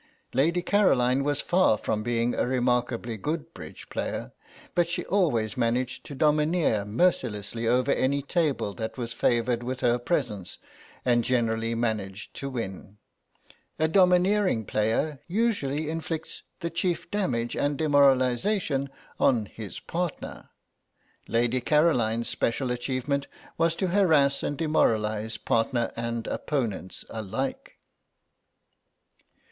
Lady 0.33 0.63
Caroline 0.63 1.23
was 1.23 1.41
far 1.41 1.77
from 1.77 2.01
being 2.01 2.33
a 2.33 2.47
remarkably 2.47 3.17
good 3.17 3.53
bridge 3.53 3.87
player, 3.89 4.31
but 4.73 4.89
she 4.89 5.05
always 5.05 5.55
managed 5.55 6.03
to 6.03 6.15
domineer 6.15 6.83
mercilessly 6.85 7.67
over 7.67 7.91
any 7.91 8.23
table 8.23 8.73
that 8.73 8.97
was 8.97 9.13
favoured 9.13 9.61
with 9.61 9.81
her 9.81 9.99
presence, 9.99 10.57
and 11.05 11.23
generally 11.23 11.75
managed 11.75 12.33
to 12.33 12.49
win. 12.49 12.97
A 13.77 13.87
domineering 13.87 14.65
player 14.65 15.19
usually 15.27 15.87
inflicts 15.87 16.41
the 16.61 16.71
chief 16.71 17.11
damage 17.11 17.55
and 17.55 17.77
demoralisation 17.77 18.89
on 19.19 19.45
his 19.45 19.79
partner; 19.79 20.49
Lady 21.27 21.61
Caroline's 21.61 22.27
special 22.27 22.71
achievement 22.71 23.27
was 23.55 23.75
to 23.75 23.89
harass 23.89 24.41
and 24.41 24.57
demoralise 24.57 25.37
partner 25.37 25.91
and 25.95 26.25
opponents 26.25 27.05
alike. 27.11 27.77